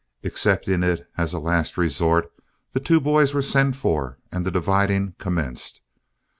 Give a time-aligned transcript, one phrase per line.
[0.23, 2.31] Accepting it as a last resort,
[2.71, 5.83] the two boys were sent for and the dividing commenced.